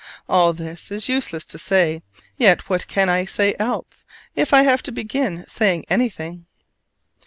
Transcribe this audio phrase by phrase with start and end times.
[0.27, 2.01] All this is useless to say,
[2.35, 6.47] yet what can I say else, if I have to begin saying anything?